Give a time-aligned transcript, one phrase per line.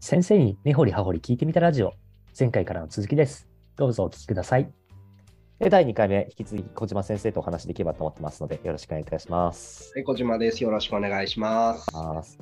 [0.00, 1.92] 先生に根掘り葉掘り聞いてみたラジオ、
[2.38, 3.46] 前回からの続きです。
[3.76, 4.72] どうぞお聞きください。
[5.58, 9.92] で第2回目、引き続き小島先生とお話しできればと思ってますので、よろしくお願いいたします。
[9.94, 10.64] はい、小島です。
[10.64, 11.74] よろしくお願いしま
[12.22, 12.38] す。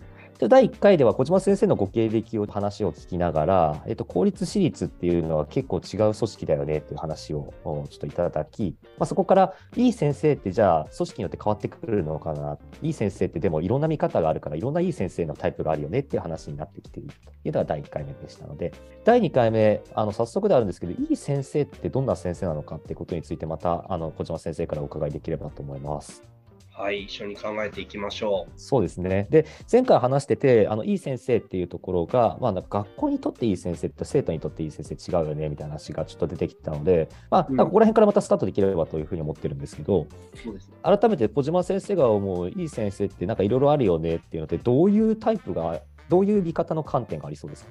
[0.47, 12.57] 第1回では小島先生のご経歴を話を聞きながら、えっと、公立私立っていうのは結構違う組織だよねっていう話をちょっといただき、まあ、そこからいい先生ってじゃあ組織によって変わってくるのかな？
[12.83, 18.73] いい先生ってでもいろんな見方があるからいろんないい先生のタイプがあるよねっていう話になってきているというのが第1回目でしたので
[19.05, 26.38] 第2回目あの早速であるんですけどいい先生ってどんな先生なのかってことについてまたあの小島先生からお伺いできればと思います。
[26.79, 28.53] はい、一緒に考えていきましょう。
[28.57, 29.27] そうですね。
[29.31, 40.07] で、前回話してて、あのいい先生っていうところが、まあ、学校にとっていい先生と生徒にとっていい先生違うよねみたいな話がちょっと出てきたので、まあ、うんなんかここら辺からまたスタートできればというふうに思ってるんですけど、
[40.41, 40.75] そうですね。
[40.83, 47.71] 改めて小島先生が思ういい先生ってなんかいろいろあるよねっていうので、どういうタイプが、どういう見方の観点がありそうですか？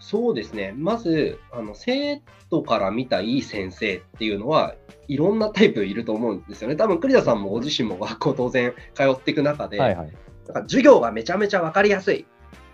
[0.00, 0.72] そうですね。
[0.76, 4.74] まず、あの生徒から見たいい先生っていうのは、
[5.08, 6.76] いろんなタイプいると思うんですよね。
[6.76, 10.06] 多分栗田さんもご自身も学校当然通っていく中で、はいはい。
[10.46, 12.26] なんか授業がめちゃめちゃ分かりやすい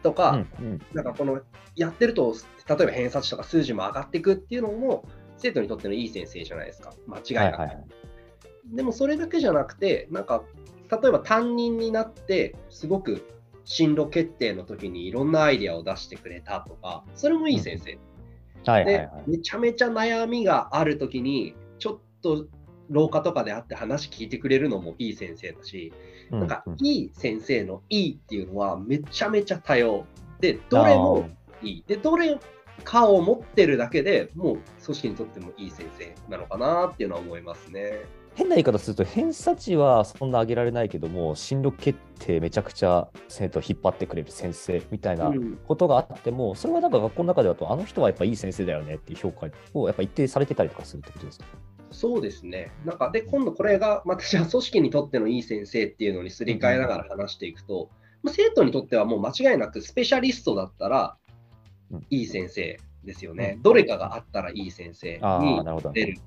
[0.03, 1.41] とか、うんうんなんかこの
[1.77, 2.35] やってると、
[2.69, 5.05] 例えば偏差値とか数字も上がっていくっていうのも、
[5.39, 6.93] 生徒にとってのいい先生じゃないですか。
[7.07, 7.61] 間違いなく。
[7.61, 7.85] はいはいはい
[8.73, 10.43] でもそれだけじゃなくて、なんか、
[10.91, 13.23] 例えば担任になって、すごく
[13.65, 17.93] 進路決定の時にいろんなアイデアを出してくれたとか、それもいい先生。
[17.93, 17.99] で
[18.71, 19.09] はいはいはい。
[19.27, 22.47] めちゃめちゃ悩みがある時に、ちょっと
[22.91, 25.93] 廊下とかで会って話聞いてくれるのもいい先生だし、
[26.31, 30.07] うなんかうんいい先生のいいっていうのはめちゃめちゃ多様。
[30.41, 31.29] で、どれも
[31.63, 31.85] いい。
[31.87, 32.39] で、どれ
[32.83, 38.01] かを持ってるだけでもう組織にとってもいい先生なのかなっていうのは思いますね。
[38.35, 51.47] 変な言い方すると偏差値はそんな上げられないけども進路決定めちゃくちゃ生徒を引っ張ってくれる先生みたいなうんことがあっても、それはなんか学校の中でだとあの人はやっぱいい先生だよねっていう評価をやっぱ一定されてたりとかするってことですか？
[51.91, 52.73] そうですね。
[52.85, 57.89] なんかで、今度これがまたじゃあ組織にとってのいい先生っていうのにすり替えながら話していくと、
[58.25, 61.17] まあ生徒にとってはもう間違いなくスペシャリストだったら
[61.93, 63.53] うんいい先生ですよね。
[63.57, 65.63] うんどれかがあったらいい先生に。
[65.93, 66.19] 出る。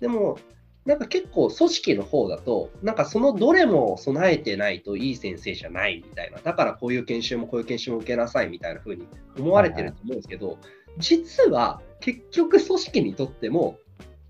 [0.00, 0.38] でも、
[0.86, 9.06] なんか結構組織の方だと、なんかそのどれも備えてないといい先生じゃないみたいな、だからこういう研修もこういう研修も受けなさいみたいな風に
[9.38, 10.58] 思われてると思うんですけど、
[10.98, 13.78] 実は結局組織にとっても、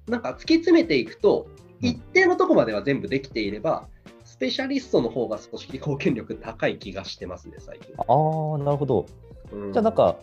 [0.09, 3.87] なんか突き詰めていくと、うん一定のとこまでは全部できていれば、
[4.25, 7.95] スペシャリストの方が組織貢献力高い気がしてますね、最近。
[7.99, 9.07] ああ、なるほど。
[9.53, 10.17] うんじゃあなんか、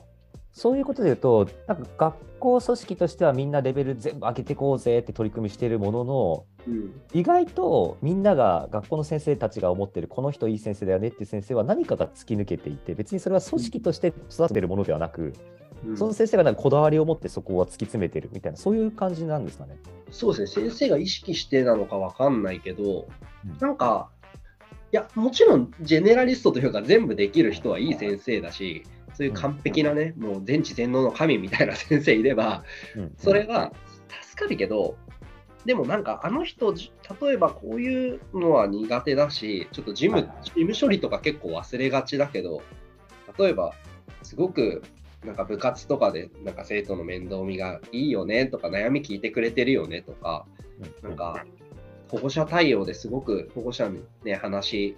[0.54, 7.02] そういうことで言うと、なんか学校組織としてはみんなレベル全部上げていこうぜって取り組みしているものの、うん。
[7.12, 15.34] 意外とみんなが学校の先生たちが思ってるこの人いい先生だよねっていう先生は何かが突き抜けていて別にそれは組織として育ててるものではなく、
[15.86, 15.98] うん。
[15.98, 19.76] その先生がなんかこだわりを持ってそこは突き詰めてるみたいなそういう感じなんですかね。
[20.12, 23.08] そうですね、先生が意識してなのかわかんないけど、
[23.46, 23.58] うん。
[23.60, 24.12] なんか、
[24.92, 32.64] いや、もちろん、ジェネラリストというか、全部できる人はいい先生だし、そういう完璧なね、もう全知全能の神みたいな先生いれば、
[32.96, 33.14] うん。
[33.18, 33.72] それが
[34.24, 34.98] 助かるけど、
[35.66, 36.92] でもなんか、あの人、じ
[37.22, 42.62] 例えばこういうのは苦手だし、ちょっと事務,、事務処理とか結構忘れがちだけど、
[43.38, 43.74] 例えば、
[44.24, 44.84] すごく
[45.26, 50.46] なんか部活とかでなんか生徒の面倒見がいいよねとか悩み聞いてくれてるよねとか、
[51.02, 51.46] なんか
[52.10, 54.98] 保護者対応ですごく保護者にね話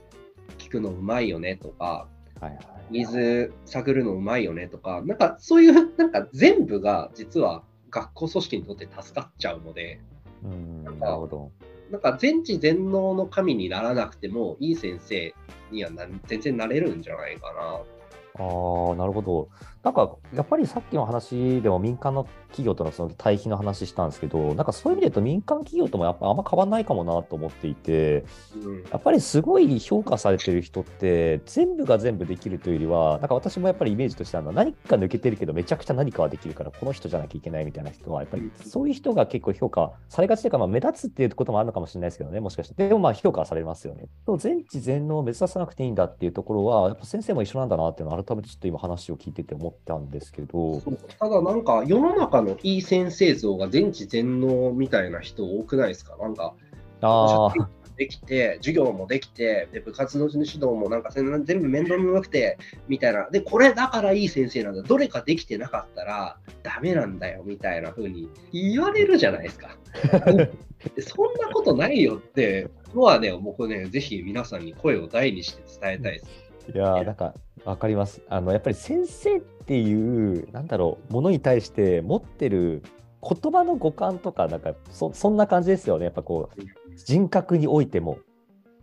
[0.57, 2.07] 聞くのうまいよねとか、
[2.39, 2.59] はいはい
[2.91, 9.99] ニーズ探るのうまいよねとか、なんかそういうなんか全部が実は学校組織にとって助かっちゃうので、
[10.43, 11.51] うんなるほど。
[11.91, 15.33] なんか全知全能の神にならなくてもいい先生
[15.71, 18.43] にはな全然なれるんじゃないかな。
[18.43, 19.49] ああ、なるほど。
[19.85, 42.87] なんか、やっぱりさっきの話でも民間の企業とのその対比の話したんですけど、なんかそういう意味で言うと民間企業ともやっぱあんま変わんないかもなと思っていて、うんやっぱりすごい評価されてる人って、全部が全部できるというよりは、なんか私もやっぱりイメージとしてあるのは、何か抜けてるけど、めちゃくちゃ何かはできるから、この人じゃなきゃいけないみたいな人は、やっぱりそういう人が結構評価されがちというか、まあ、目立つっていうこともあるのかもしれないですけどね、もしかして。
[42.87, 44.05] でもまあ評価はされますよね。
[44.25, 50.81] と全知全能を目指さなくていいんだっていうところは、やっぱ先生も一緒なんだなっていうのを改めてちょっと今話を聞いてて思ったんですけど、
[51.19, 56.15] ただなんか世の中のいい先生像が全知全能みたいな人多くないですか？
[56.17, 56.53] なんか
[57.01, 57.53] ああ、
[57.97, 62.57] できて、授業もできて、で部活の指導もなんか全全部面倒見よくて、
[62.87, 63.29] みたいな。
[63.29, 64.81] で、これだからいい先生なんだ。
[64.81, 69.77] どれかできてなかったらダメなんだよ、みたいな風に言われるじゃないですか。
[70.95, 76.45] でそんなことないよってのはね、僕ね、ぜひ皆さんに声を大にして伝えたいです。
[76.73, 77.33] いやーなんか
[77.63, 78.21] わかります。
[78.29, 82.83] あのやっぱり先生っていうなんだろうものに対して持ってる
[83.21, 86.05] 言葉の五感とかなんかそそんな感じですよね。
[86.05, 86.61] やっぱこう
[86.95, 88.19] 人格においても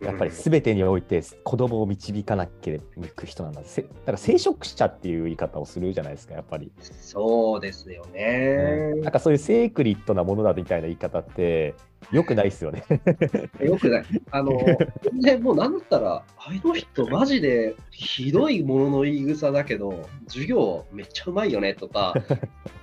[0.03, 3.61] やっぱり全てにおいて子供を導かなければいく人なんだ。
[3.63, 6.71] せだから聖職者っていう言い方をするじゃないですかやっぱり。
[6.81, 8.95] そうですよね。
[9.01, 11.75] なんかそういうセークリッドなものだみたいな言い方って
[12.11, 12.83] よくないですよね。
[13.63, 14.05] よくない。
[14.31, 14.59] あの、
[15.03, 22.13] 全然もうなんだったら、あの人マジでひどいものの言い草だけど、授業めっちゃうまいよねとか、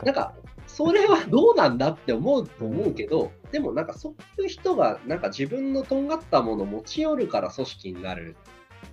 [0.04, 0.34] なんか、
[0.72, 8.36] それはどうなんだって思うと思うけど、でもなんかそういう人がなんか自分のとんがったものを持ち寄るから組織になる。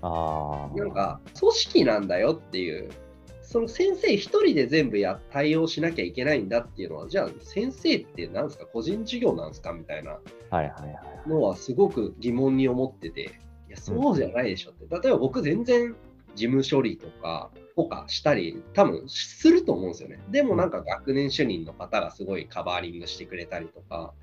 [0.01, 2.89] あなんか組織なんだよっていう。
[3.41, 8.65] その先生一人で全部や対応しなきゃいけないんだっていうのは、じゃあ先生って何ですか？
[8.65, 9.71] 個人事業なんですか？
[9.71, 10.19] みたいな。
[11.25, 13.39] のはすごく疑問に思ってて、
[13.69, 14.93] いや、そうじゃないでしょって。
[14.93, 15.95] 例えば僕全然
[16.37, 20.19] 事務処理とか、とかしたり、多分すると思うんですよね。
[20.29, 24.13] でもなんか学年主任の方がすごいカバーリングしてくれたりとか、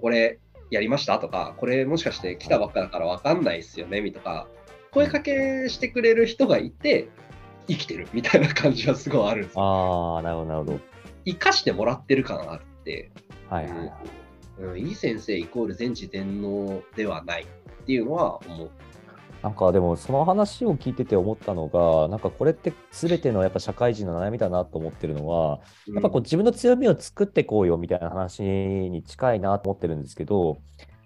[0.00, 0.40] これ
[0.70, 4.48] やりましたとか、これもしかして来たばっかだから分かんないっすよねみとか、
[4.90, 7.08] 声かけしてくれる人がいて、
[7.68, 9.62] 生きてるみたいな感じはすごいあるんですよ。
[9.62, 10.80] ああ、なるほどなるほど。
[11.24, 13.10] 生かしてもらってる感あって、
[13.48, 13.92] はいはいはい。
[14.58, 17.46] うん、いい先生イコール全知全能ではないっ
[17.86, 18.70] ていうのは思う。
[19.42, 25.60] なんかでもその話を聞いてて思ったのが、なんかこれって全てのやっぱ社会人の悩みだなと思ってるのは、
[25.92, 30.58] やっぱこう自分の強みを作ってこうよみたいな話に近いなと思ってるんですけど、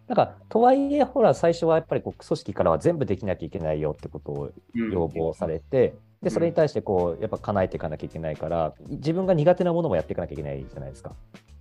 [0.06, 11.12] なんかとはいえ、ほら、最初はやっぱりこう組織からは全部できなきゃいけないよってことをうん要望されて、でそれに対してこうやっぱ叶えていかなきゃいけないから、自分が苦手なものもやっていかなきゃいけないじゃないですか。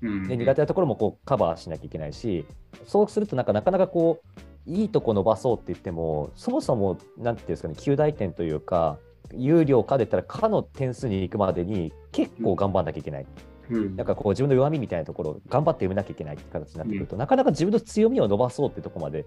[0.02, 0.28] うん。
[0.28, 2.46] で苦手なところもこうカバーしなきゃいけないし、
[2.86, 8.98] そうするとなんかなかなかこういいとこ伸ばそうって言っても、そもそもなんていうんですかね、9大点というか、
[9.34, 13.26] 有料かで言ったら、かの点数に行くまでに結構頑張んなきゃいけない。
[13.70, 13.96] うん。
[13.96, 19.26] なんかこう自分の弱みみたいなところを頑張って埋めなきゃいけないって形になってくると、なかなか自分の強みを伸ばそうってところまで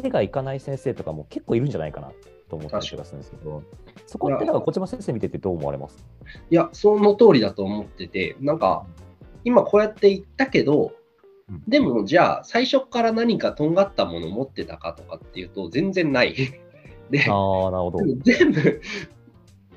[0.00, 2.12] 手がいかない先生とかも結構いるんじゃないかな
[2.48, 3.62] と思ったりするんですけど、
[4.06, 5.96] そこってなんか小島先生見ててどう思われます？
[6.50, 8.86] いや、その通りだと思ってて、なんか、
[9.44, 10.92] 今こうやって言ったけどうん、
[11.66, 16.34] でもじゃあ、最初から何かとんがったものを持ってたかとかっていうと、全然ない。
[17.10, 17.98] で、ああ、なるほど。
[18.22, 18.82] 全部、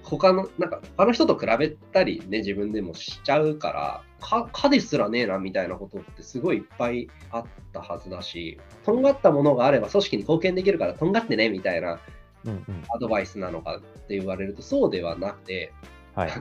[0.04, 12.00] 他の、なんか、他の人と比べたりね、自分でもしちゃうから、か、かですらねえな、みたいなことってすごいいっぱいあったはずだし、とんがったものがあれば組織に貢献できるから、とんがってね、みたいな
[12.46, 12.84] うんうん。
[12.94, 15.74] アドバイスなのかって言われると、そうではなくて、
[16.16, 16.32] はい。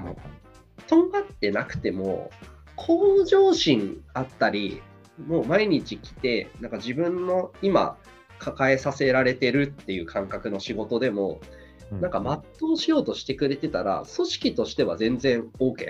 [0.86, 2.30] とんがってなくても、
[2.76, 4.82] 向上心あったり、
[5.26, 7.96] もう毎日来て、なんか自分の今
[8.38, 11.60] 抱えさせられてるっていう感覚の仕事でも、うん
[12.00, 12.20] なんか
[12.60, 15.88] 全うしようとしてくれてたら、組織としては全然 OK。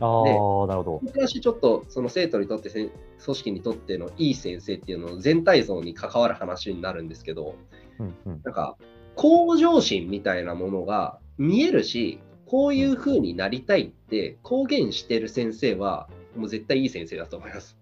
[0.00, 1.00] ああ、なるほど。
[1.02, 7.56] 昔ちょっとその生徒にとって組織にとってのいい先生っていうのの全体像に関わる話になるんですけど、
[7.98, 8.40] うんうん。
[8.44, 8.76] なんか
[9.16, 17.76] 向上心みたいなものが見えるし、こういう風になりたいって公言してる先生は、もう絶対いい先生だと思います。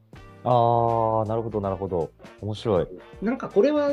[0.49, 2.13] ああ、なるほど、なるほど。
[2.41, 2.87] 面白い。
[3.21, 3.93] なんかこれは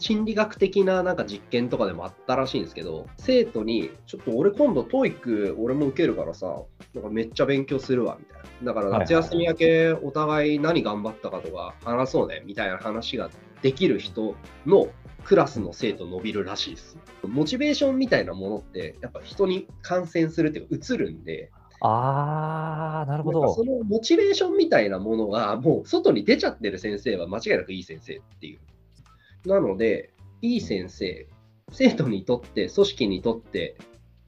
[0.00, 6.60] 心理学的ななんか実験とかでもあったらしいんですけど、生徒に、ちょっと俺今度 TOEIC 俺も受けるからさ、
[6.94, 8.74] なんかめっちゃ勉強するわみたいな。
[8.74, 13.30] だから夏休み明けお互い何頑張ったかとか話そうねみたいな話が
[13.62, 14.34] できる人
[14.66, 14.88] の
[15.24, 16.98] クラスの生徒伸びるらしいです。
[17.22, 21.52] モチベーションみたいなものってやっぱ人に感染するっていうか移るんで、
[21.84, 23.64] ああ、なるほどそ。
[23.64, 28.56] のモチベーションみたいなものがもう外に出ちゃってる先生は間違いなくいい先生ってい
[29.44, 29.48] う。
[29.48, 30.12] なので、
[30.42, 31.26] いい先生、
[31.72, 33.76] 生徒にとって、組織にとって、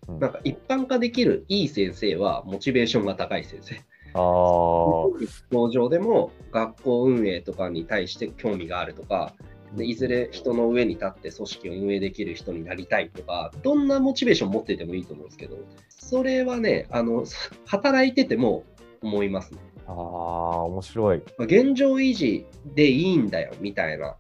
[0.09, 3.77] うんなんか一般化できるいい先生はモチベーションが高い先生。
[4.13, 4.21] ああ、
[5.51, 9.33] 工場でも学校運営とかに対して興味があるとか、
[9.77, 17.25] でいずれ人の上に立って組織を運営できる人になりたいとか、どんなモチベーション持っててもいいと思うんですけど、それはね、あの
[17.67, 18.65] 働いてても
[19.03, 19.61] 思いますね。
[19.87, 21.23] ああ、面白い。
[21.39, 24.17] まあ現状維持でいいんだよみたいな、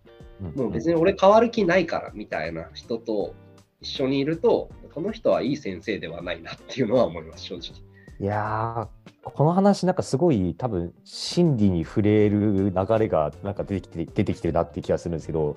[0.56, 3.34] もう別に俺変わる気ないからみたいな人と
[3.80, 7.93] 一緒にいると、この人はいい先生ではないなっていうのは思います、正直。
[8.20, 15.56] いやー、この話、なんかすごい、多分心理に触れる流れがなんか出てきて出てきてるなって気がするんですけど、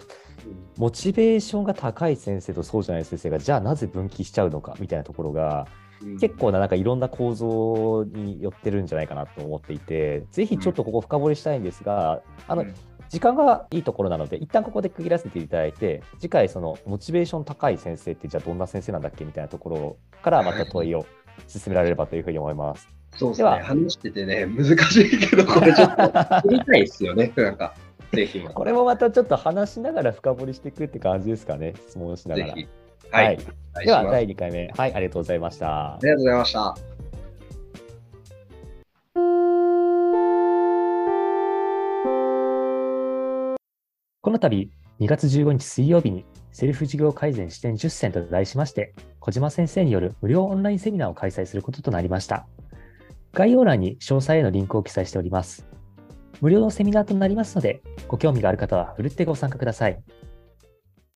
[0.77, 5.67] モチベーションが高い先生とそうじゃない先生が、じゃあなぜ分岐しちゃうのかみたいなところが、
[6.01, 6.17] うん。
[6.17, 12.73] 結構ななんかいろんな構造に寄ってるんじゃないかなと思っていて、ぜひちょっとここ深掘りしたいんですが、あのうん。
[13.09, 21.05] 時間がいいところなので、一旦ここで区切らせていただいて、次回、そのモチベーション高い先生って、じゃあどんな先生なんだっけみたいなところからまた問いを
[21.47, 22.87] 進められればというふうに思います。
[23.15, 23.49] そうですね。
[23.49, 26.03] 話しててね、難しいけど、これちょっと
[26.47, 27.31] 知りたいですよね。
[27.35, 27.73] なんか、
[28.13, 32.53] ぜひこれもまたちょっと話しながら深掘りしていくって感じですかね、質問しながら。
[32.53, 32.67] はい。
[33.11, 33.37] はい
[33.85, 35.99] では、第2回目、はい、ありがとうございましたあ。
[36.01, 36.75] りがとうございました。
[44.21, 46.25] この度、2月15日水曜日に、
[46.57, 52.47] セルフ事業改善視点10選と題しまして、小島先生による無料オンラインセミナーを開催することとなりました。
[53.31, 55.67] 概要欄に詳細へのリンクを記載しております。
[56.41, 60.01] 無料のセミナーとなりますので、ご興味がある方はふるってご参加ください。